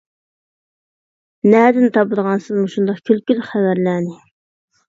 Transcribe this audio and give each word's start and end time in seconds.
نەدىن 1.53 1.85
تاپىدىغانسىز 1.97 2.57
مۇشۇنداق 2.65 3.05
كۈلكىلىك 3.11 3.47
خەۋەرلەرنى؟ 3.51 4.19